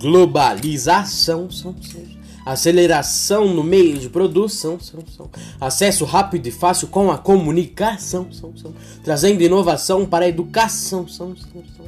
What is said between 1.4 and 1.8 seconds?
são,